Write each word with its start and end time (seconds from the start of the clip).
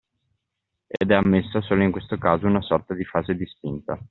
Ed 0.87 1.11
è 1.11 1.13
ammessa 1.13 1.61
solo 1.61 1.83
in 1.83 1.91
questo 1.91 2.17
caso 2.17 2.47
una 2.47 2.63
sorta 2.63 2.95
di 2.95 3.03
fase 3.05 3.35
di 3.35 3.45
spinta 3.45 3.99